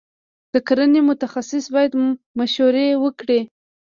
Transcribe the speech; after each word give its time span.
د 0.53 0.55
کرنې 0.67 1.01
متخصصین 1.09 1.71
باید 1.75 1.91
مشورې 2.39 2.87
ورکړي. 3.03 3.39